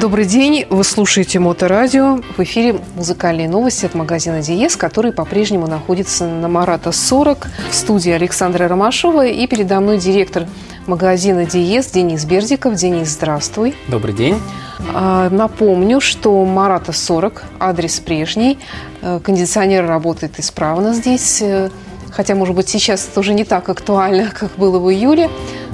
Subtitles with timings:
[0.00, 2.20] Добрый день, вы слушаете Моторадио.
[2.36, 8.12] В эфире музыкальные новости от магазина Диес, который по-прежнему находится на Марата 40 в студии
[8.12, 10.46] Александра Ромашова и передо мной директор
[10.86, 12.76] магазина Диес Денис Бердиков.
[12.76, 13.74] Денис, здравствуй.
[13.88, 14.40] Добрый день.
[14.94, 18.60] А, напомню, что Марата 40, адрес прежний.
[19.02, 21.42] Э, кондиционер работает исправно здесь.
[22.18, 25.30] Хотя, может быть, сейчас это уже не так актуально, как было в июле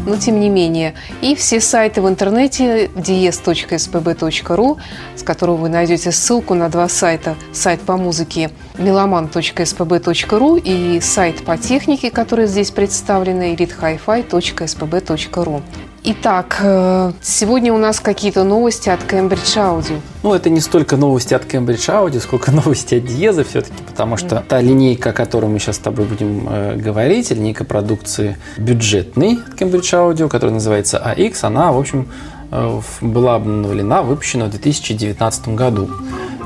[0.06, 0.94] но тем не менее.
[1.22, 4.78] И все сайты в интернете dies.spb.ru,
[5.16, 7.36] с которого вы найдете ссылку на два сайта.
[7.52, 15.62] Сайт по музыке meloman.spb.ru и сайт по технике, который здесь представлены, elitehifi.spb.ru.
[16.06, 20.00] Итак, э, сегодня у нас какие-то новости от Cambridge Audio.
[20.22, 24.44] Ну, это не столько новости от Cambridge Audio, сколько новости от Диеза все-таки, потому что
[24.46, 29.58] та линейка, о которой мы сейчас с тобой будем э, говорить, линейка продукции бюджетный от
[29.58, 32.06] Cambridge Audio, которая называется AX, она, в общем,
[32.50, 35.88] э, была обновлена, выпущена в 2019 году.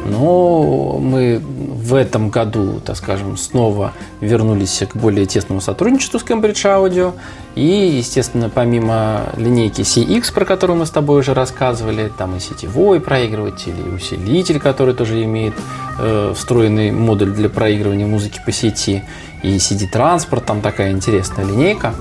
[0.06, 1.42] Но мы
[1.78, 7.14] в этом году, так скажем, снова вернулись к более тесному сотрудничеству с Cambridge Audio.
[7.54, 13.00] И, естественно, помимо линейки CX, про которую мы с тобой уже рассказывали, там и сетевой
[13.00, 15.54] проигрыватель, и усилитель, который тоже имеет
[16.00, 19.04] э, встроенный модуль для проигрывания музыки по сети,
[19.44, 21.94] и CD-транспорт, там такая интересная линейка.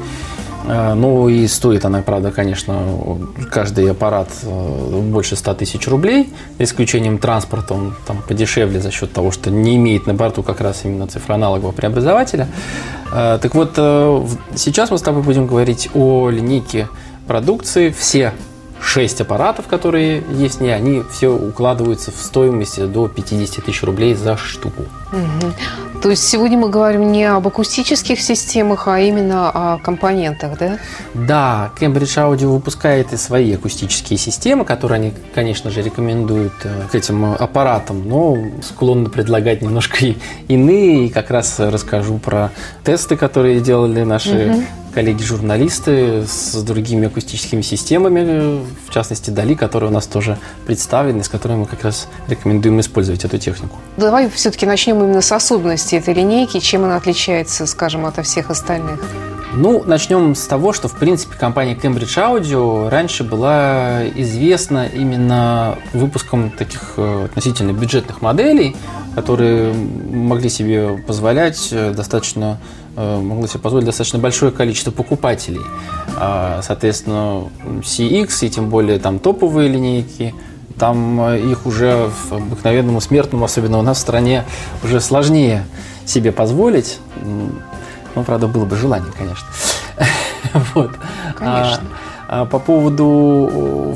[0.68, 3.18] Э, ну и стоит она, правда, конечно,
[3.52, 9.14] каждый аппарат э, больше 100 тысяч рублей, за исключением транспорта, он там подешевле за счет
[9.14, 12.48] того, что не имеет на борту как раз именно цифроаналогового преобразователя.
[13.14, 13.73] Э, так вот,
[14.56, 16.88] сейчас мы с тобой будем говорить о линейке
[17.28, 17.90] продукции.
[17.90, 18.34] Все
[18.81, 24.14] шесть аппаратов, которые есть в ней, они все укладываются в стоимость до 50 тысяч рублей
[24.14, 24.83] за штуку.
[25.11, 25.53] Угу.
[26.02, 30.78] То есть сегодня мы говорим не об акустических системах, а именно о компонентах, да?
[31.14, 36.95] Да, Cambridge Audio выпускает и свои акустические системы, которые они, конечно же, рекомендуют э, к
[36.95, 39.98] этим аппаратам, но склонны предлагать немножко
[40.48, 41.08] иные.
[41.08, 42.52] И как раз расскажу про
[42.83, 44.64] тесты, которые делали наши угу
[44.98, 51.60] коллеги-журналисты с другими акустическими системами, в частности Дали, которые у нас тоже представлены, с которыми
[51.60, 53.78] мы как раз рекомендуем использовать эту технику.
[53.98, 59.00] Давай все-таки начнем именно с особенностей этой линейки, чем она отличается, скажем, от всех остальных.
[59.54, 66.50] Ну, начнем с того, что, в принципе, компания Cambridge Audio раньше была известна именно выпуском
[66.50, 68.76] таких э, относительно бюджетных моделей,
[69.14, 72.58] которые могли себе позволять э, достаточно
[72.98, 75.62] могло себе позволить достаточно большое количество покупателей.
[76.18, 77.50] А, соответственно,
[77.82, 80.34] CX и тем более там топовые линейки,
[80.80, 84.46] там э, их уже обыкновенному смертному, особенно у нас в стране,
[84.84, 85.66] уже сложнее
[86.06, 87.00] себе позволить.
[87.24, 89.48] Ну, правда, было бы желание, конечно.
[91.36, 91.40] Конечно.
[91.40, 93.95] А, а по поводу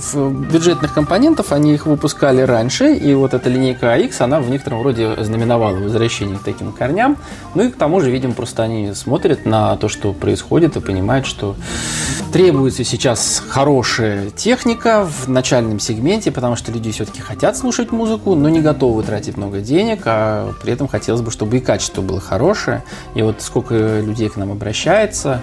[0.51, 5.15] бюджетных компонентов, они их выпускали раньше, и вот эта линейка AX, она в некотором роде
[5.21, 7.17] знаменовала возвращение к таким корням.
[7.55, 11.25] Ну и к тому же, видимо, просто они смотрят на то, что происходит, и понимают,
[11.25, 11.55] что
[12.31, 18.47] требуется сейчас хорошая техника в начальном сегменте, потому что люди все-таки хотят слушать музыку, но
[18.47, 22.83] не готовы тратить много денег, а при этом хотелось бы, чтобы и качество было хорошее.
[23.13, 25.41] И вот сколько людей к нам обращается,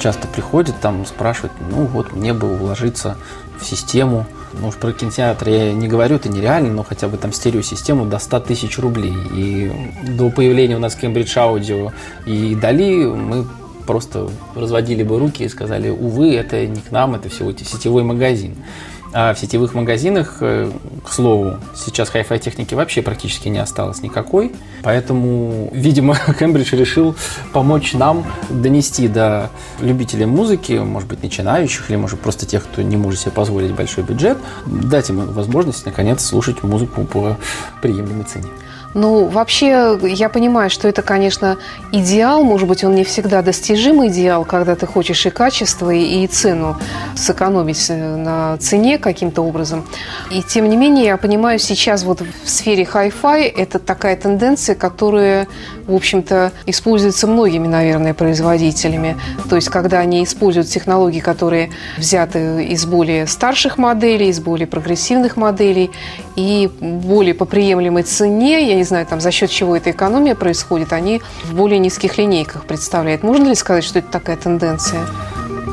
[0.00, 3.16] часто приходят, там спрашивают, ну вот мне бы уложиться
[3.58, 4.26] в систему.
[4.60, 8.40] Ну про кинотеатр я не говорю, это нереально, но хотя бы там стереосистему до 100
[8.40, 9.14] тысяч рублей.
[9.34, 9.72] И
[10.16, 11.92] до появления у нас Cambridge Audio
[12.24, 13.46] и Дали мы
[13.86, 18.56] просто разводили бы руки и сказали, увы, это не к нам, это всего сетевой магазин.
[19.12, 20.70] А в сетевых магазинах, э,
[21.04, 24.52] к слову, сейчас хай-фай техники вообще практически не осталось никакой.
[24.82, 27.14] Поэтому, видимо, Кембридж решил
[27.52, 29.50] помочь нам донести до
[29.80, 34.04] любителей музыки, может быть, начинающих, или, может, просто тех, кто не может себе позволить большой
[34.04, 37.36] бюджет, дать им возможность, наконец, слушать музыку по
[37.80, 38.48] приемлемой цене.
[38.94, 41.58] Ну, вообще, я понимаю, что это, конечно,
[41.92, 42.44] идеал.
[42.44, 46.76] Может быть, он не всегда достижимый идеал, когда ты хочешь и качество, и цену
[47.14, 49.84] сэкономить э, на цене каким-то образом.
[50.30, 55.46] И тем не менее, я понимаю, сейчас вот в сфере Hi-Fi это такая тенденция, которая,
[55.86, 59.16] в общем-то, используется многими, наверное, производителями.
[59.50, 65.36] То есть, когда они используют технологии, которые взяты из более старших моделей, из более прогрессивных
[65.36, 65.90] моделей,
[66.36, 70.92] и более по приемлемой цене, я не знаю, там, за счет чего эта экономия происходит,
[70.92, 73.22] они в более низких линейках представляют.
[73.22, 75.06] Можно ли сказать, что это такая тенденция?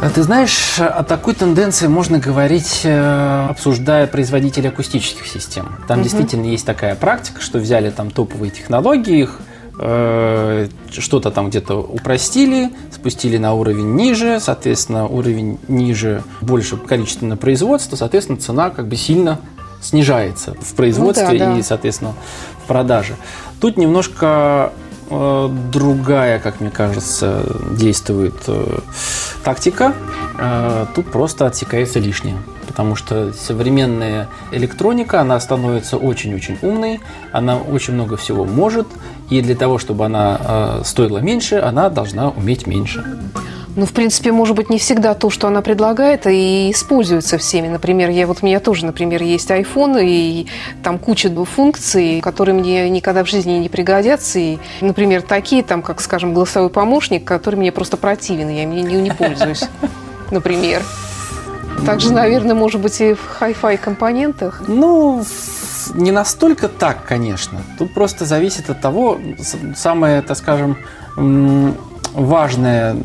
[0.02, 5.78] А ты знаешь, о такой тенденции можно говорить, э, обсуждая производителей акустических систем.
[5.88, 6.04] Там угу.
[6.04, 9.40] действительно есть такая практика, что взяли там топовые технологии, их
[9.80, 17.96] э, что-то там где-то упростили, спустили на уровень ниже, соответственно, уровень ниже, больше количественное производство,
[17.96, 19.40] соответственно, цена как бы сильно
[19.84, 21.60] снижается в производстве Ну да, да.
[21.60, 22.14] и, соответственно,
[22.64, 23.16] в продаже.
[23.60, 24.72] Тут немножко
[25.10, 28.80] э, другая, как мне кажется, действует э,
[29.44, 29.94] тактика.
[30.40, 32.38] Э, тут просто отсекается лишнее.
[32.66, 37.02] Потому что современная электроника, она становится очень-очень умной,
[37.32, 38.88] она очень много всего может,
[39.30, 43.04] и для того, чтобы она э, стоила меньше, она должна уметь меньше.
[43.76, 47.68] Ну, в принципе, может быть, не всегда то, что она предлагает, и используется всеми.
[47.68, 50.48] Например, я вот у меня тоже, например, есть iPhone, и
[50.84, 54.38] там куча функций, которые мне никогда в жизни не пригодятся.
[54.38, 58.84] И, например, такие, там, как, скажем, голосовой помощник, который мне просто противен, я им не,
[58.84, 59.64] не пользуюсь,
[60.30, 60.84] например.
[61.86, 64.64] Также, наверное, может быть, и в Hi-Fi компонентах.
[64.68, 65.24] Ну,
[65.96, 67.62] не настолько так, конечно.
[67.80, 69.20] Тут просто зависит от того,
[69.76, 70.78] самое, так скажем,
[72.14, 72.96] важное,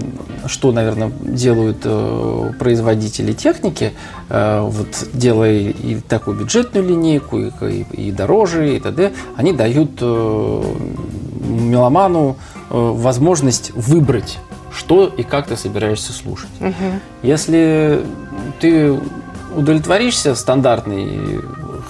[0.46, 3.92] что, наверное, делают э, производители техники,
[4.28, 9.98] э, вот делая и такую бюджетную линейку, и, и, и дороже, и т.д., они дают
[10.00, 10.62] э,
[11.40, 12.36] меломану
[12.70, 14.38] возможность выбрать
[14.70, 16.50] что и как ты собираешься слушать.
[16.60, 16.74] Угу.
[17.22, 18.04] Если
[18.60, 19.00] ты
[19.56, 21.40] удовлетворишься стандартной,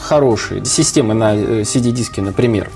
[0.00, 2.70] хорошей системой на CD-диске, например,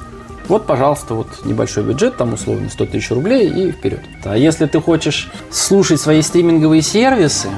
[0.52, 4.00] вот, пожалуйста, вот небольшой бюджет, там условно 100 тысяч рублей и вперед.
[4.25, 7.49] А если ты хочешь слушать свои стриминговые сервисы,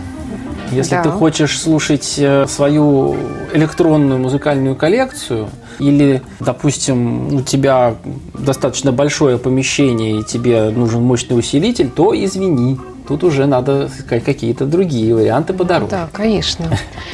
[0.71, 1.03] если да.
[1.03, 3.17] ты хочешь слушать э, свою
[3.53, 5.49] электронную музыкальную коллекцию,
[5.81, 7.97] или, допустим, у тебя
[8.33, 14.67] достаточно большое помещение и тебе нужен мощный усилитель, то извини, тут уже надо искать какие-то
[14.67, 15.91] другие варианты подороже.
[15.91, 16.67] Да, конечно.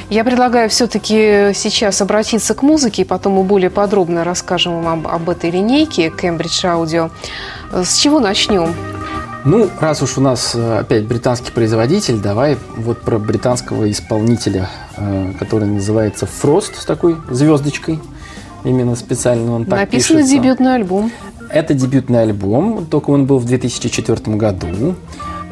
[0.09, 5.09] Я предлагаю все-таки сейчас обратиться к музыке, и потом мы более подробно расскажем вам об,
[5.09, 7.11] об этой линейке Cambridge Audio.
[7.73, 8.75] С чего начнем?
[9.45, 15.33] Ну, раз уж у нас э, опять британский производитель, давай вот про британского исполнителя, э,
[15.39, 18.01] который называется Frost с такой звездочкой.
[18.65, 20.37] Именно специально он так Написано пишется.
[20.37, 21.11] дебютный альбом.
[21.49, 24.95] Это дебютный альбом, только он был в 2004 году.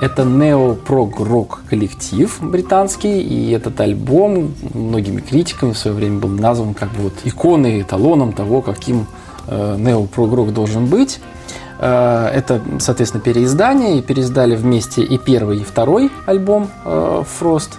[0.00, 6.90] Это нео-прог-рок коллектив британский, и этот альбом многими критиками в свое время был назван как
[6.92, 9.06] бы вот иконой, эталоном того, каким
[9.48, 11.18] э, нео-прог-рок должен быть.
[11.80, 17.70] Э, это, соответственно, переиздание, и переиздали вместе и первый, и второй альбом э, Frost.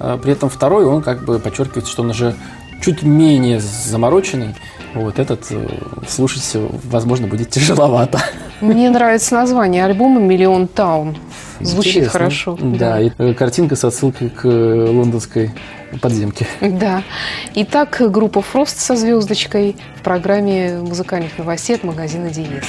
[0.00, 2.34] Э, при этом второй, он как бы подчеркивает, что он уже
[2.80, 4.54] чуть менее замороченный,
[5.00, 5.66] вот этот э,
[6.08, 8.20] слушать, возможно, будет тяжеловато.
[8.60, 11.16] Мне нравится название альбома «Миллион Таун».
[11.60, 12.12] Звучит Интересно.
[12.18, 12.58] хорошо.
[12.60, 15.52] Да, да, и э, картинка с отсылкой к э, лондонской
[16.00, 16.46] подземке.
[16.60, 17.02] Да.
[17.54, 22.64] Итак, группа «Фрост» со звездочкой в программе музыкальных новостей от магазина «Диез».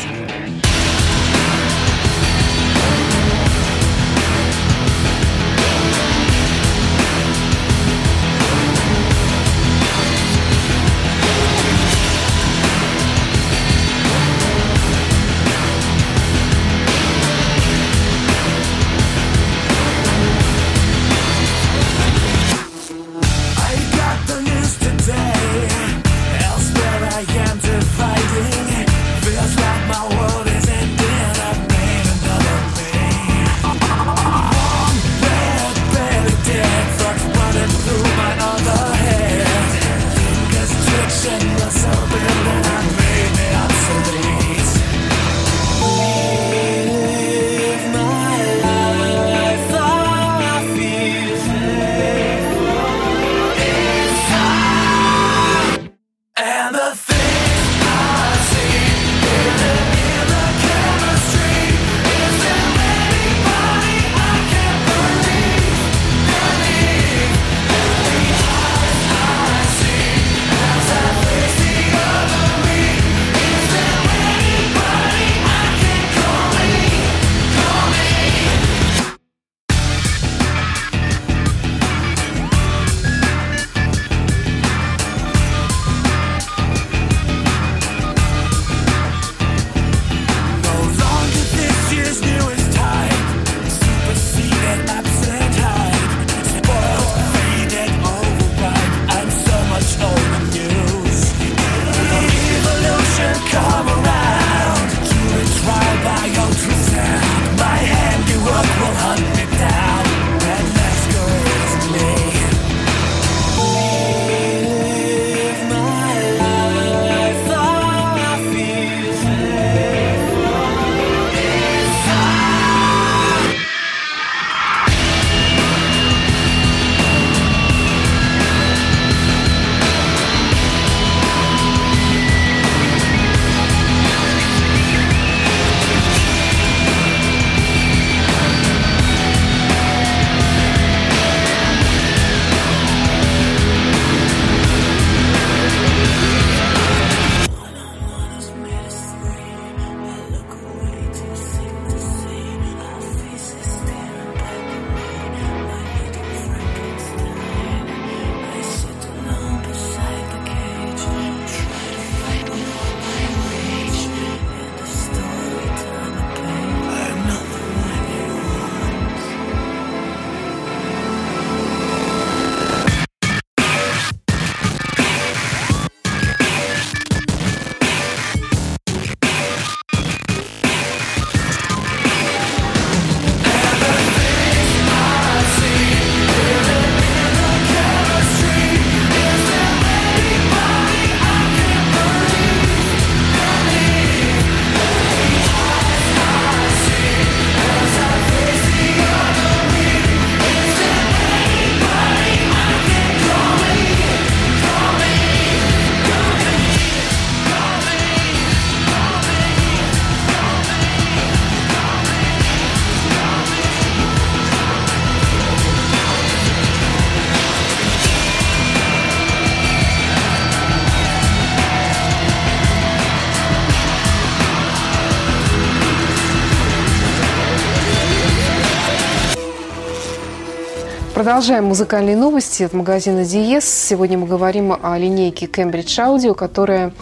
[231.27, 233.65] Продолжаем музыкальные новости от магазина Диес.
[233.65, 236.93] Сегодня мы говорим о линейке Cambridge Audio, которая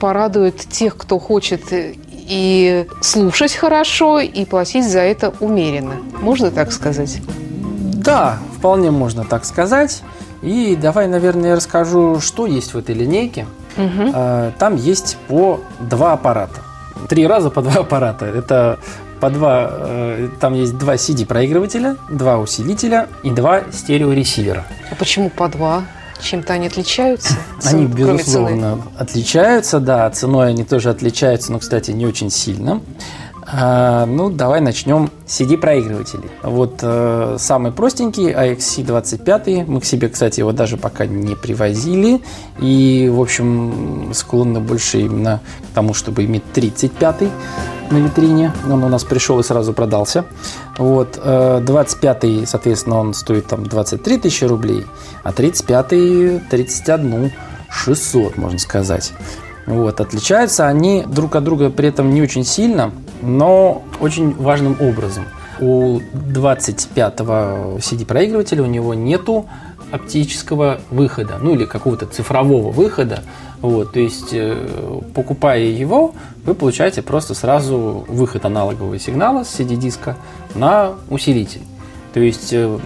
[0.00, 5.94] порадует тех, кто хочет и слушать хорошо, и платить за это умеренно.
[6.20, 7.20] Можно так сказать?
[7.94, 10.02] Да, вполне можно так сказать.
[10.42, 13.46] И давай, наверное, я расскажу, что есть в этой линейке.
[13.76, 14.12] Угу.
[14.58, 16.62] Там есть по два аппарата.
[17.08, 18.26] Три раза по два аппарата.
[18.26, 18.80] Это
[19.20, 24.64] по два, э, там есть два CD-проигрывателя, два усилителя и два стереоресивера.
[24.90, 25.84] А почему по два?
[26.20, 27.34] Чем-то они отличаются?
[27.64, 30.10] Они, безусловно, отличаются, да.
[30.10, 32.80] Ценой они тоже отличаются, но, кстати, не очень сильно.
[33.50, 36.30] А, ну, давай начнем с CD-проигрывателей.
[36.42, 39.64] Вот э, самый простенький AXC25.
[39.66, 42.20] Мы к себе, кстати, его даже пока не привозили.
[42.60, 45.40] И, в общем, склонны больше именно
[45.70, 47.30] к тому, чтобы иметь 35-й
[47.90, 48.52] на витрине.
[48.66, 50.26] Он у нас пришел и сразу продался.
[50.76, 54.84] Вот, 25-й, э, соответственно, он стоит там 23 тысячи рублей,
[55.22, 57.32] а 35-й 31
[57.70, 59.14] 600, можно сказать.
[59.68, 65.26] Вот, отличаются они друг от друга при этом не очень сильно, но очень важным образом.
[65.60, 69.46] У 25-го CD-проигрывателя у него нету
[69.90, 73.22] оптического выхода, ну или какого-то цифрового выхода.
[73.60, 74.56] Вот, то есть, э,
[75.14, 76.14] покупая его,
[76.46, 80.16] вы получаете просто сразу выход аналогового сигнала с CD-диска
[80.54, 81.62] на усилитель.
[82.14, 82.78] То есть, э,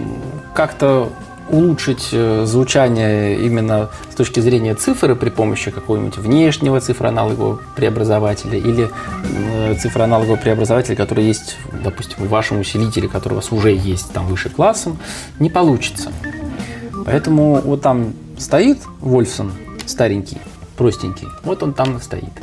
[0.53, 1.09] как-то
[1.53, 8.89] улучшить э, звучание именно с точки зрения цифры при помощи какого-нибудь внешнего цифроаналогового преобразователя или
[9.79, 14.49] цифроаналогового преобразователя, который есть, допустим, в вашем усилителе, который у вас уже есть там выше
[14.49, 14.97] классом,
[15.39, 16.11] не получится.
[17.05, 19.51] Поэтому вот там стоит Вольфсон
[19.85, 20.39] старенький,
[20.75, 22.33] простенький, вот он там стоит.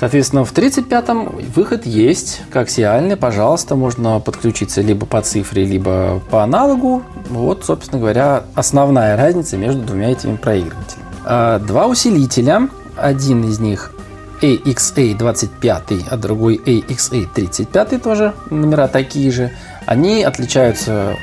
[0.00, 7.02] Соответственно, в 35-м выход есть, коаксиальный, пожалуйста, можно подключиться либо по цифре, либо по аналогу.
[7.28, 11.04] Вот, собственно говоря, основная разница между двумя этими проигрывателями.
[11.26, 13.92] А, два усилителя, один из них
[14.40, 19.52] AXA25, а другой AXA35 тоже, номера такие же,
[19.84, 21.16] они отличаются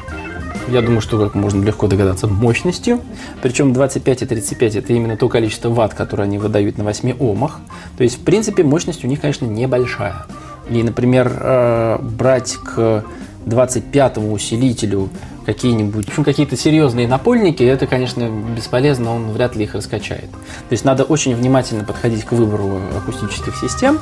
[0.67, 3.01] я думаю, что как можно легко догадаться, мощностью.
[3.41, 7.59] Причем 25 и 35 это именно то количество ватт, которое они выдают на 8 омах.
[7.97, 10.25] То есть, в принципе, мощность у них, конечно, небольшая.
[10.69, 13.05] И, например, э, брать к
[13.45, 15.09] 25 усилителю
[15.45, 20.29] какие-нибудь, общем, какие-то серьезные напольники, это, конечно, бесполезно, он вряд ли их раскачает.
[20.29, 23.99] То есть надо очень внимательно подходить к выбору акустических систем.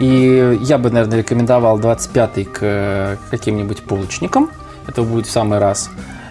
[0.00, 4.50] И я бы, наверное, рекомендовал 25 к каким-нибудь полочникам–
[4.86, 5.90] это будет в самый раз.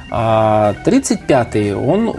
[0.09, 2.15] А 35-й, он,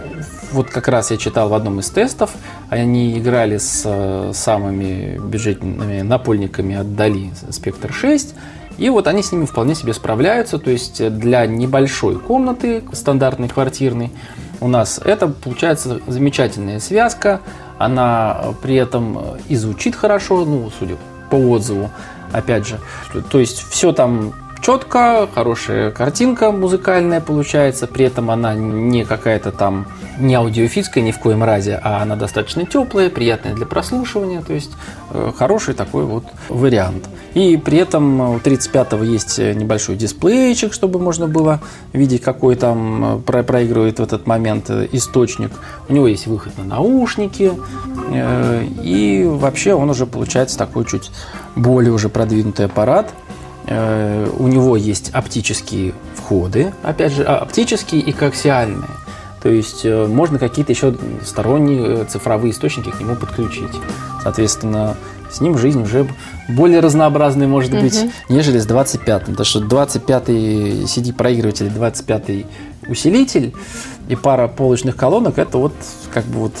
[0.51, 2.31] вот как раз я читал в одном из тестов,
[2.69, 8.33] они играли с э, самыми бюджетными напольниками от Дали Spectre 6,
[8.79, 14.11] и вот они с ними вполне себе справляются, то есть для небольшой комнаты, стандартной квартирной,
[14.59, 17.41] у нас это получается замечательная связка,
[17.77, 20.95] она при этом и звучит хорошо, ну, судя
[21.29, 21.91] по отзыву,
[22.31, 22.79] опять же,
[23.29, 24.33] то есть все там
[24.63, 29.85] четко, хорошая картинка музыкальная получается, при этом она не какая-то там
[30.17, 34.71] не аудиофильская ни в коем разе, а она достаточно теплая, приятная для прослушивания, то есть
[35.11, 37.09] э, хороший такой вот вариант.
[37.33, 41.59] И при этом у 35-го есть небольшой дисплейчик, чтобы можно было
[41.91, 45.51] видеть, какой там э, проигрывает в этот момент э, источник.
[45.89, 47.51] У него есть выход на наушники,
[48.13, 51.09] и вообще он уже получается такой чуть
[51.55, 53.11] более уже продвинутый аппарат.
[53.67, 58.89] Э, у него есть оптические входы, опять же, а, оптические и коаксиальные.
[59.41, 63.71] То есть э, можно какие-то еще сторонние э, цифровые источники к нему подключить.
[64.21, 64.95] Соответственно,
[65.31, 66.07] с ним жизнь уже
[66.47, 68.11] более разнообразной может быть, угу.
[68.29, 69.35] нежели с 25-м.
[69.35, 72.45] Потому что 25-й CD-проигрыватель, 25-й
[72.87, 73.53] усилитель
[74.07, 75.73] и пара полочных колонок– это вот
[76.13, 76.53] как бы вот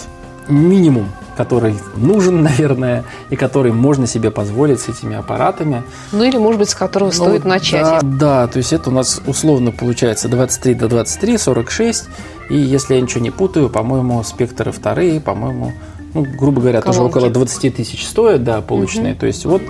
[0.47, 5.83] минимум который нужен, наверное, и который можно себе позволить с этими аппаратами.
[6.11, 7.83] Ну или, может быть, с которого ну, стоит начать.
[7.83, 12.05] Да, да, то есть это у нас условно получается 23 до 23, 46.
[12.49, 15.73] И если я ничего не путаю, по-моему, спектры вторые, по-моему,
[16.13, 16.97] ну, грубо говоря, Колонки.
[16.97, 19.13] тоже около 20 тысяч стоят, да, получные.
[19.13, 19.19] Угу.
[19.19, 19.61] То есть вот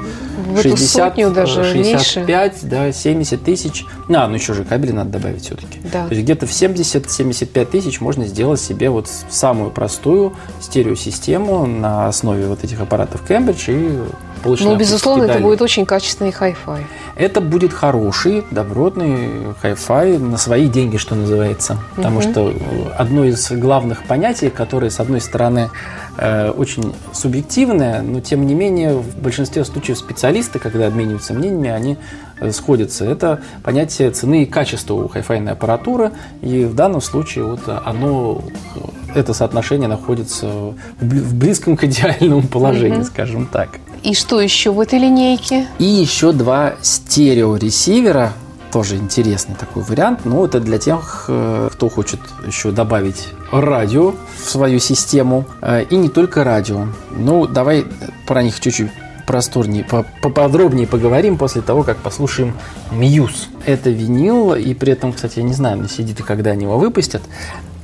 [0.56, 2.66] в 60, даже 65, меньше.
[2.68, 3.86] да, 70 тысяч.
[4.10, 5.80] А, ну еще же кабели надо добавить все-таки.
[5.92, 6.08] Да.
[6.08, 12.48] То есть где-то в 70-75 тысяч можно сделать себе вот самую простую стереосистему на основе
[12.48, 14.02] вот этих аппаратов Cambridge и
[14.44, 16.86] полочные Но, безусловно, это будет очень качественный хай-фай.
[17.16, 21.78] Это будет хороший, добротный хай-фай на свои деньги, что называется.
[21.96, 22.32] Потому Мгм.
[22.32, 22.54] что
[22.98, 25.70] одно из главных понятий, которое, с одной стороны,
[26.18, 31.98] э, очень субъективное, но тем не менее в большинстве случаев специалисты, когда обмениваются мнениями, они
[32.40, 33.06] э, сходятся.
[33.06, 36.12] Это понятие цены и качества у хай-файной аппаратуры.
[36.42, 38.42] И в данном случае вот оно,
[38.76, 38.80] э,
[39.16, 43.06] это соотношение находится в бли- в близком к идеальному положению, Мгм.
[43.08, 43.80] скажем так.
[44.04, 45.68] И что еще в этой линейке?
[45.80, 48.34] И еще два стереоресивера.
[48.72, 50.26] Тоже интересный такой вариант.
[50.26, 55.46] Но это для тех, э, кто хочет еще добавить радио в свою систему.
[55.62, 56.88] Э, И не только радио.
[57.12, 57.86] Ну, давай
[58.28, 58.90] про них чуть-чуть
[59.28, 62.56] просторнее, по- поподробнее поговорим после того, как послушаем
[62.92, 63.48] Мьюз.
[63.66, 66.78] Это винил, и при этом, кстати, я не знаю, на CD -то когда они его
[66.78, 67.22] выпустят.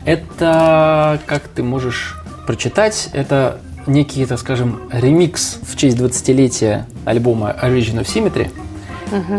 [0.06, 8.00] Это, как ты можешь прочитать, это некий, так скажем, ремикс в честь 20-летия альбома Origin
[8.02, 8.50] of Symmetry.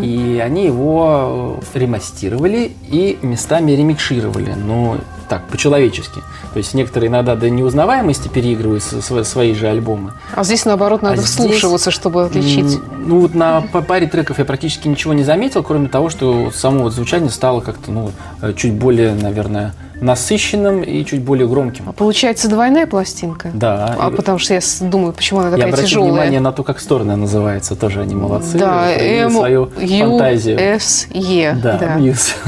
[0.02, 4.96] И они его э, ремастировали и местами ремикшировали, но
[5.28, 6.20] так, по-человечески.
[6.52, 10.14] То есть некоторые иногда до неузнаваемости переигрывают свои же альбомы.
[10.34, 12.80] А здесь, наоборот, надо А здесь, вслушиваться, чтобы отличить.
[12.98, 16.82] Ну вот на па- паре треков я практически ничего не заметил, кроме того, что само
[16.82, 18.10] вот звучание стало как-то, ну,
[18.42, 21.84] э, чуть более, наверное, насыщенным и чуть более громким.
[21.88, 23.50] А Получается двойная пластинка?
[23.54, 23.96] Да.
[23.98, 26.10] А и- потому что я думаю, почему она я такая обратил тяжелая.
[26.12, 27.76] внимание на то, как сторона называется.
[27.76, 28.58] Тоже они молодцы.
[28.58, 30.58] Да, М, свою Ю, фантазию.
[30.58, 31.56] С, Е.
[31.62, 31.94] Да, да.
[31.96, 32.34] Мьюз.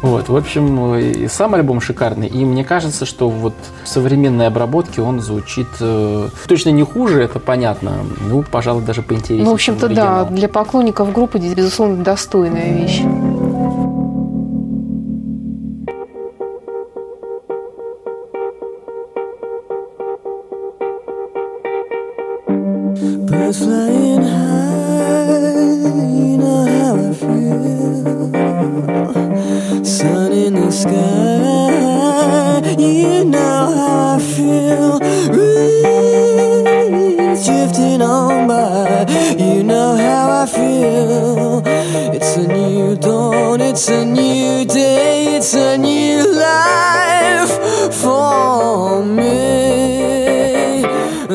[0.00, 2.28] Вот, в общем, и сам альбом шикарный.
[2.28, 7.40] И мне кажется, что вот в современной обработке он звучит э, точно не хуже, это
[7.40, 7.94] понятно.
[8.28, 9.44] Ну, пожалуй, даже поинтереснее.
[9.44, 13.00] Ну, в общем-то, да, для поклонников группы, здесь, безусловно, достойная вещь.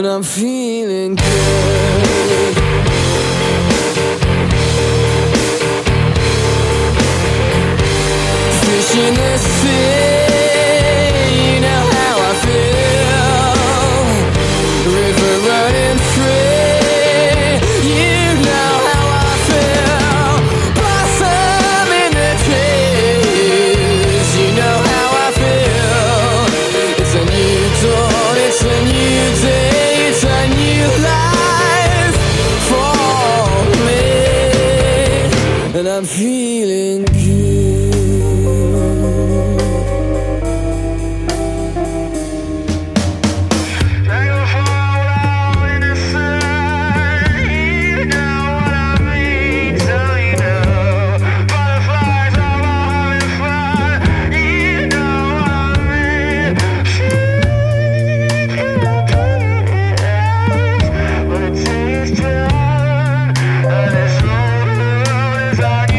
[0.03, 2.55] but I'm feeling good.
[8.65, 9.52] Fishing is
[65.59, 65.92] as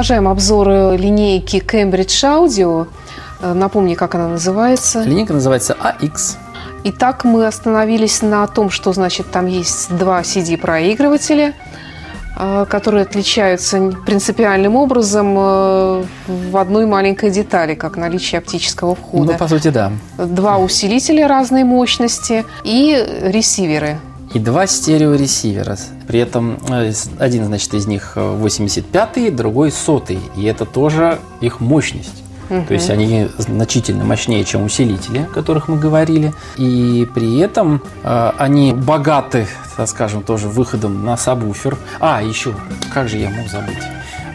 [0.00, 2.86] продолжаем обзор линейки Cambridge Audio.
[3.42, 5.02] Э, напомни, как она называется.
[5.02, 6.38] Линейка называется AX.
[6.84, 11.52] Итак, мы остановились на том, что значит там есть два CD-проигрывателя,
[12.38, 19.32] э, которые отличаются принципиальным образом э, в одной маленькой детали, как наличие оптического входа.
[19.32, 19.92] Ну, по сути, да.
[20.16, 23.98] Два усилителя разной мощности и ресиверы
[24.32, 25.76] и два стереоресивера.
[26.06, 30.20] При этом э, один, значит, из них 85-й, другой сотый.
[30.36, 32.22] И это тоже их мощность.
[32.50, 32.64] Угу.
[32.66, 36.32] То есть они значительно мощнее, чем усилители, о которых мы говорили.
[36.56, 41.78] И при этом э, они богаты, так скажем, тоже выходом на сабвуфер.
[42.00, 42.54] А, еще,
[42.92, 43.78] как же я мог забыть?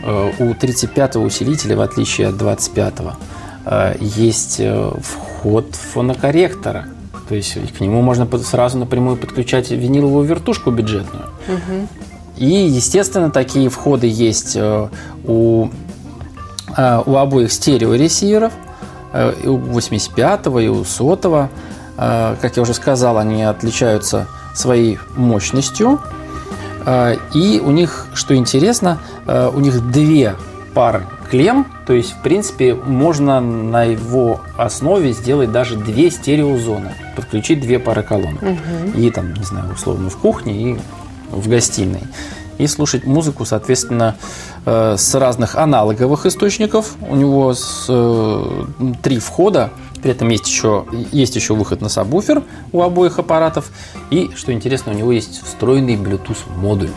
[0.04, 3.14] Э, у 35-го усилителя, в отличие от 25-го,
[3.66, 6.86] э, есть э, вход фонокорректора.
[7.28, 11.30] То есть к нему можно сразу напрямую подключать виниловую вертушку бюджетную.
[12.38, 14.90] И, естественно, такие входы есть э,
[15.24, 15.70] у,
[16.76, 18.52] э, у обоих стереоресиверов,
[19.14, 21.50] э, и у 85-го, и у 100-го.
[21.98, 26.02] Как я уже сказал, они отличаются своей мощностью.
[27.34, 30.36] И у них, что интересно, у них две
[30.76, 37.62] пары клем, то есть, в принципе, можно на его основе сделать даже две стереозоны, подключить
[37.62, 38.44] две пары колонок.
[38.44, 39.00] Угу.
[39.00, 40.78] И там, не знаю, условно в кухне и
[41.32, 42.02] в гостиной.
[42.58, 44.16] И слушать музыку, соответственно,
[44.66, 46.96] э, с разных аналоговых источников.
[47.02, 48.66] У него с, э,
[49.02, 53.72] три входа, при этом есть еще, есть еще выход на сабвуфер у обоих аппаратов.
[54.10, 56.92] И, что интересно, у него есть встроенный Bluetooth модуль.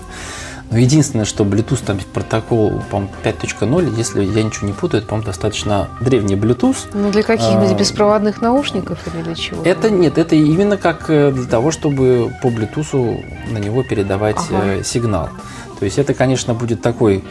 [0.71, 5.27] Но единственное, что Bluetooth там протокол, по-моему, 5.0, если я ничего не путаю, это, по-моему,
[5.27, 6.77] достаточно древний Bluetooth.
[6.93, 9.63] Ну, для каких-нибудь а, беспроводных наушников или для чего?
[9.65, 14.65] Это нет, это именно как э, для того, чтобы по Bluetooth на него передавать ага.
[14.65, 15.31] Э, сигнал.
[15.79, 17.25] То есть это, конечно, будет такой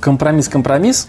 [0.00, 1.08] компромисс-компромисс,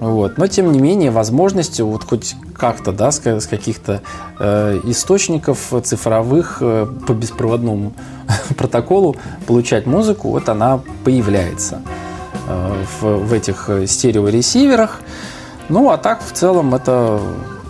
[0.00, 0.38] вот.
[0.38, 4.02] Но, тем не менее, возможности вот хоть как-то, да, с, каких-то
[4.38, 7.94] э, источников цифровых э, по беспроводному
[8.56, 11.82] протоколу получать музыку, вот она появляется
[12.46, 15.00] э, в, в этих стереоресиверах.
[15.68, 17.20] Ну, а так, в целом, это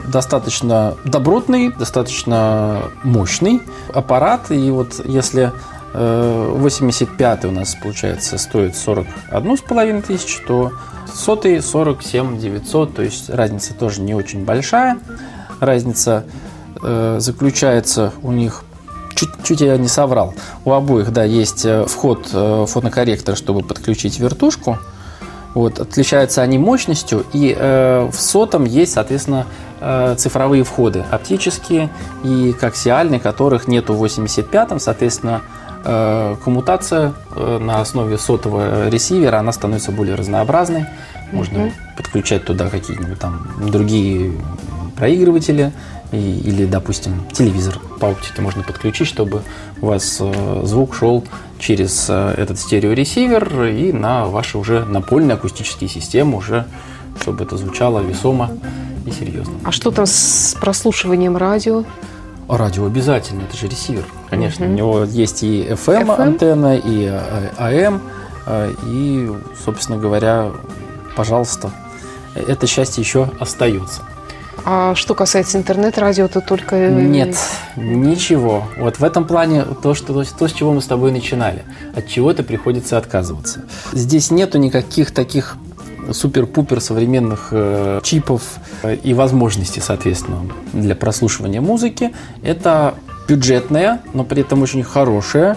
[0.08, 3.62] достаточно добротный, достаточно мощный
[3.92, 4.50] аппарат.
[4.50, 5.52] И вот если
[5.94, 10.72] 85 э, у нас, получается, стоит 41 с половиной тысяч, то
[11.12, 14.98] Сотый 47 900, то есть разница тоже не очень большая.
[15.60, 16.24] Разница
[16.82, 18.64] э, заключается у них
[19.14, 20.34] чуть-чуть я не соврал.
[20.64, 24.78] У обоих, да, есть э, вход э, фонокорректор, чтобы подключить вертушку.
[25.54, 29.46] Вот, отличаются они мощностью, и э, в сотом есть, соответственно,
[29.80, 31.90] э, цифровые входы оптические
[32.22, 35.40] и коаксиальные, которых нету в 85-м, соответственно,
[36.44, 40.86] коммутация э, на основе сотового ресивера, она становится более разнообразной.
[41.32, 41.72] Можно угу.
[41.96, 44.32] подключать туда какие-нибудь там другие
[44.96, 45.72] проигрыватели
[46.10, 49.42] и, или, допустим, телевизор по оптике можно подключить, чтобы
[49.80, 51.24] у вас э, звук шел
[51.58, 56.66] через этот стереоресивер и на ваши уже напольные акустические системы уже,
[57.20, 58.50] чтобы это звучало весомо
[59.06, 59.54] и серьезно.
[59.64, 61.84] А что там с прослушиванием радио?
[62.48, 64.64] Радио обязательно, это же ресивер, конечно.
[64.64, 64.72] Угу.
[64.72, 66.22] У него есть и FM, FM?
[66.22, 67.06] антенна, и
[67.58, 68.00] AM,
[68.46, 69.30] э, и,
[69.64, 70.50] собственно говоря,
[71.14, 71.70] пожалуйста,
[72.34, 74.02] это счастье еще остается.
[74.64, 76.76] А что касается интернет-радио, то только...
[76.76, 77.36] Э, Нет,
[77.76, 78.64] ничего.
[78.78, 81.64] Вот в этом плане то, что, то, с чего мы с тобой начинали.
[81.94, 83.64] От чего-то приходится отказываться.
[83.92, 85.56] Здесь нету никаких таких
[86.12, 88.42] супер-пупер современных э, чипов
[88.82, 90.42] э, и возможностей, соответственно,
[90.72, 92.12] для прослушивания музыки.
[92.42, 92.94] Это
[93.28, 95.56] бюджетная, но при этом очень хорошая,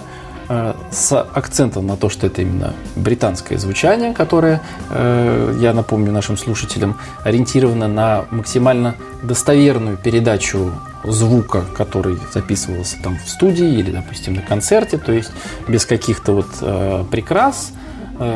[0.49, 6.97] э, с акцентом на то, что это именно британское звучание, которое, я напомню нашим слушателям,
[7.23, 10.71] ориентировано на максимально достоверную передачу
[11.03, 15.31] звука, который записывался там в студии или, допустим, на концерте, то есть
[15.67, 17.71] без каких-то вот прикрас,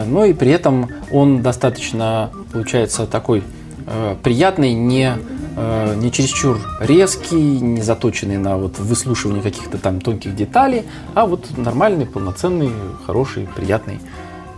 [0.06, 3.43] но и при этом он достаточно, получается, такой
[3.86, 5.13] э, приятный, не,
[5.56, 11.58] э, не чересчур резкий, не заточенный на вот выслушивание каких-то там тонких деталей, а вот
[11.58, 12.71] нормальный, полноценный,
[13.06, 14.00] хороший, приятный,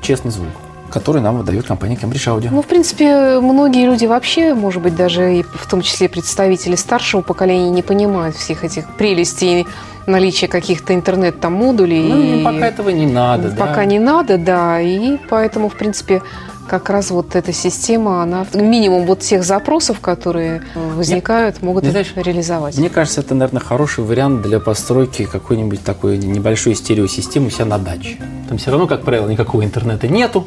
[0.02, 0.67] честный звук
[0.98, 2.50] который нам выдает компания Cambridge Audio.
[2.52, 7.22] Ну, в принципе, многие люди вообще, может быть, даже и в том числе представители старшего
[7.22, 9.68] поколения не понимают всех этих прелестей
[10.08, 12.02] наличие каких-то интернет там модулей.
[12.02, 13.86] Ну, и пока этого не надо, Пока да.
[13.86, 14.82] не надо, да.
[14.82, 16.24] И поэтому, в принципе,
[16.68, 22.78] как раз вот эта система, она минимум вот тех запросов, которые возникают, могут знаешь, реализовать.
[22.78, 27.78] Мне кажется, это, наверное, хороший вариант для постройки какой-нибудь такой небольшой стереосистемы у себя на
[27.78, 28.18] даче.
[28.50, 30.46] Там все равно, как правило, никакого интернета нету.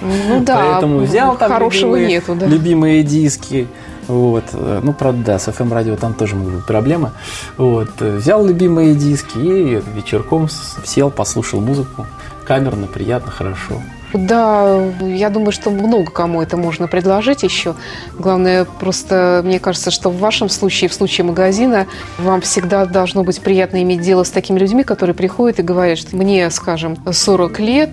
[0.00, 2.46] Ну да, Поэтому взял там хорошего любимые, нету, да.
[2.46, 3.66] любимые диски.
[4.08, 4.44] Вот.
[4.52, 7.10] Ну, правда, да, с FM-радио там тоже могут быть проблемы.
[7.56, 8.00] Вот.
[8.00, 10.48] Взял любимые диски и вечерком
[10.84, 12.06] сел, послушал музыку.
[12.44, 13.80] Камерно, приятно, хорошо.
[14.14, 17.74] Да, я думаю, что много кому это можно предложить еще.
[18.16, 21.88] Главное, просто мне кажется, что в вашем случае, в случае магазина,
[22.18, 26.16] вам всегда должно быть приятно иметь дело с такими людьми, которые приходят и говорят, что
[26.16, 27.90] мне, скажем, 40 лет,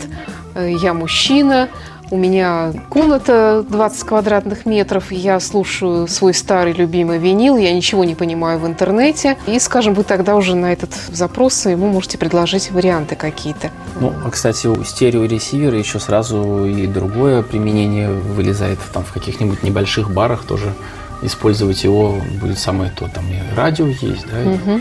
[0.54, 1.69] э, я мужчина,
[2.12, 8.15] у меня комната 20 квадратных метров, я слушаю свой старый любимый винил, я ничего не
[8.15, 9.38] понимаю в интернете.
[9.47, 13.71] И, скажем, вы тогда уже на этот запрос ему можете предложить варианты какие-то.
[14.00, 20.12] Ну, а, кстати, у стереоресивера еще сразу и другое применение вылезает там в каких-нибудь небольших
[20.12, 20.74] барах тоже
[21.21, 23.08] использовать его будет самое то.
[23.08, 24.80] Там и радио есть, да,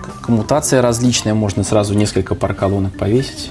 [0.00, 3.50] к- коммутация различная, можно сразу несколько пар колонок повесить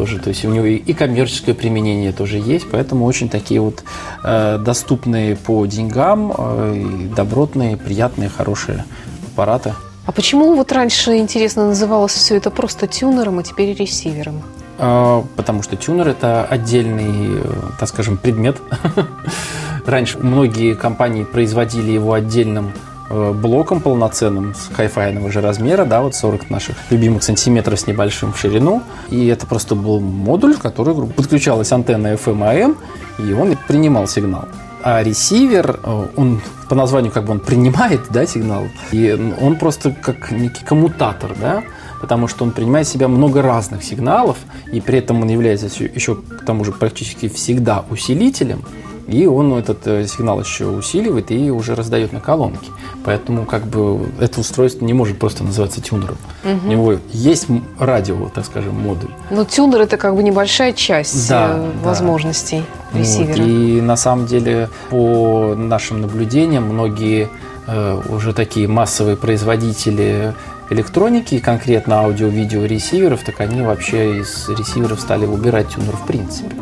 [0.00, 0.18] тоже.
[0.18, 3.84] То есть у него и, коммерческое применение тоже есть, поэтому очень такие вот
[4.24, 8.86] э, доступные по деньгам, э, добротные, приятные, хорошие
[9.30, 9.74] аппараты.
[10.06, 14.42] А почему вот раньше, интересно, называлось все это просто тюнером, а теперь ресивером?
[14.78, 18.56] А, Потому что тюнер это отдельный, э, так скажем, предмет.
[19.86, 22.72] Раньше многие компании производили его отдельным
[23.10, 28.38] блоком полноценным с хайфайного же размера, да, вот 40 наших любимых сантиметров с небольшим в
[28.38, 28.82] ширину.
[29.10, 32.76] И это просто был модуль, в который подключалась антенна FM AM,
[33.18, 34.46] и он принимал сигнал.
[34.82, 39.90] А ресивер, э, он по названию как бы он принимает да, сигнал, и он просто
[39.90, 41.62] как некий коммутатор, да,
[42.00, 44.38] потому что он принимает в себя много разных сигналов,
[44.72, 48.62] и при этом он является еще- еще к тому же практически всегда усилителем,
[49.06, 52.70] и он этот э, сигнал еще усиливает и уже раздает на колонки.
[53.04, 56.16] Поэтому как бы это устройство не может просто называться тюнером.
[56.44, 57.46] У него есть
[57.78, 59.10] радио, так скажем, модуль.
[59.30, 61.88] Но тюнер это как бы небольшая часть Да, э, да.
[61.88, 63.00] возможностей Вот.
[63.00, 63.42] ресивера.
[63.44, 67.28] И на самом деле, по нашим наблюдениям, многие
[67.66, 70.34] э, уже такие массовые производители
[70.70, 76.54] электроники, и конкретно аудио-видео ресиверов, так они вообще из ресиверов стали убирать тюнер в принципе.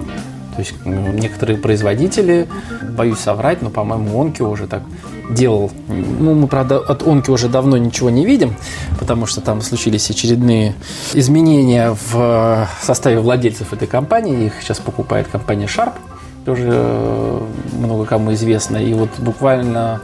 [0.59, 2.49] То есть некоторые производители,
[2.97, 4.83] боюсь соврать, но, по-моему, Онки уже так
[5.31, 5.71] делал.
[5.87, 8.57] Ну, мы, правда, от Онки уже давно ничего не видим,
[8.99, 10.75] потому что там случились очередные
[11.15, 14.47] изменения в составе владельцев этой компании.
[14.47, 15.93] Их сейчас покупает компания Sharp,
[16.45, 17.41] тоже э,
[17.79, 18.79] много кому известно.
[18.79, 20.01] И вот буквально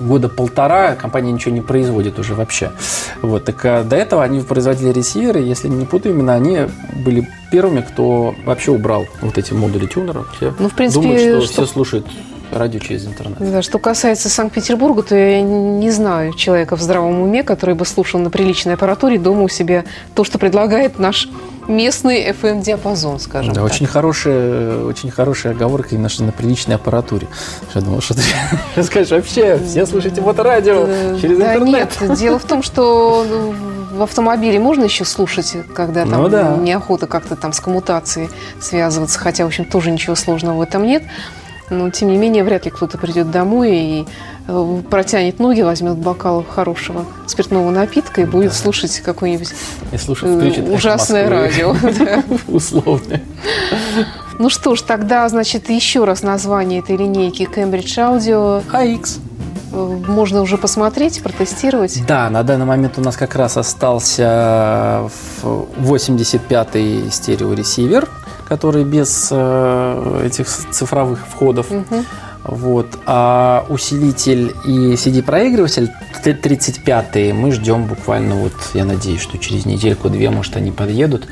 [0.00, 2.72] года полтора компания ничего не производит уже вообще.
[3.20, 6.60] Вот, так а до этого они производили ресиверы, если не путаю именно, они
[7.04, 10.24] были первыми, кто вообще убрал вот эти модули тюнера.
[10.36, 12.06] Все Ну, в принципе, думают, что что- все слушают
[12.50, 13.38] радио через интернет.
[13.40, 18.20] Да, что касается Санкт-Петербурга, то я не знаю человека в здравом уме, который бы слушал
[18.20, 21.28] на приличной аппаратуре дома у себя то, что предлагает наш
[21.68, 23.72] местный FM-диапазон, скажем Да, так.
[23.72, 27.28] очень хорошая, очень хорошая оговорка именно что на приличной аппаратуре.
[27.74, 31.96] Я думал, что ты скажешь, вообще, все слушайте вот радио Э, через да интернет.
[32.00, 33.54] нет, дело в том, что ну,
[33.96, 36.56] в автомобиле можно еще слушать, когда там Ну да.
[36.56, 41.02] неохота как-то там с коммутацией связываться, хотя, в общем, тоже ничего сложного в этом нет.
[41.72, 44.06] Но, тем не менее, вряд ли кто-то придет домой и
[44.46, 49.00] э, протянет ноги, возьмет бокал хорошего спиртного напитка и будет слушать
[49.92, 51.74] И слушай, включит э, ужасное радио.
[51.98, 52.22] да.
[52.46, 53.20] Условно.
[54.38, 58.62] Ну что ж, тогда, значит, еще раз название этой линейки Cambridge Audio.
[58.70, 59.18] AX.
[59.72, 62.04] Э, Можно уже посмотреть, протестировать.
[62.06, 65.08] Да, на данный момент у нас как раз остался
[65.42, 68.08] в 85-й стереоресивер,
[68.48, 71.66] который без э, этих цифровых входов.
[72.44, 72.98] Вот.
[73.06, 75.90] А усилитель и CD-проигрыватель
[76.24, 81.28] 35 мы ждем буквально, вот я надеюсь, что через недельку-две, может, они подъедут.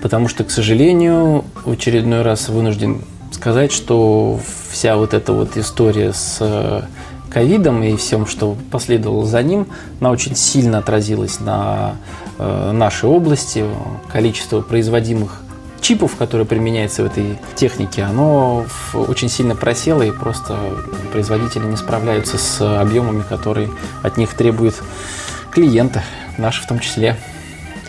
[0.00, 4.38] Потому что, к сожалению, в очередной раз вынужден сказать, что
[4.70, 6.82] вся вот эта вот история с э,
[7.30, 9.66] ковидом и всем, что последовало за ним,
[10.00, 11.96] она очень сильно отразилась на
[12.38, 13.64] э, нашей области.
[14.12, 15.43] Количество производимых
[15.84, 20.58] чипов, которые применяются в этой технике, оно очень сильно просело, и просто
[21.12, 23.68] производители не справляются с объемами, которые
[24.02, 24.82] от них требуют
[25.50, 26.00] клиенты,
[26.38, 27.18] наши в том числе.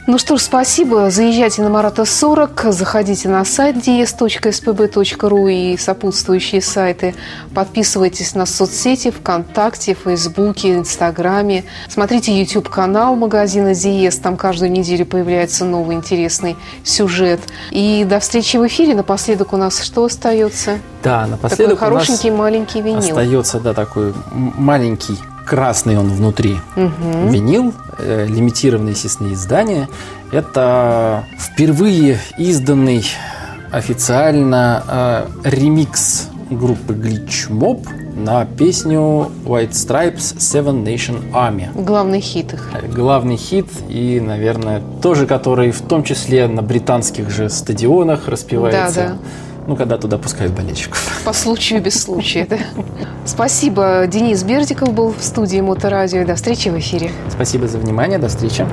[0.08, 1.10] Ну что ж, спасибо.
[1.10, 7.16] Заезжайте на Марата 40, заходите на сайт ds.spb.ru и сопутствующие сайты.
[7.56, 11.64] Подписывайтесь на соцсети ВКонтакте, Фейсбуке, Инстаграме.
[11.90, 17.40] Смотрите YouTube-канал магазина Диес, там каждую неделю появляется новый интересный сюжет.
[17.72, 18.94] И до встречи в эфире.
[18.94, 20.78] Напоследок у нас что остается?
[21.04, 23.00] Да, напоследок такой хорошенький маленький винил.
[23.00, 27.30] Остается, да, такой маленький красный он внутри угу.
[27.30, 29.88] винил, э, лимитированные, естественно, издания.
[30.32, 33.06] Это впервые изданный
[33.72, 41.70] официально э, ремикс группы Glitch Mob на песню White Stripes Seven Nation Army.
[41.84, 42.70] Главный хит их.
[42.74, 48.96] Э, главный хит и, наверное, тоже, который в том числе на британских же стадионах распевается.
[48.96, 49.18] Да, да.
[49.68, 51.22] Ну, когда туда пускают болельщиков.
[51.26, 52.58] По случаю, без случая, да.
[53.26, 54.06] Спасибо.
[54.08, 56.26] Денис Бердиков был в студии Моторадио.
[56.26, 57.12] До встречи в эфире.
[57.30, 58.20] Спасибо за внимание.
[58.20, 58.66] До встречи.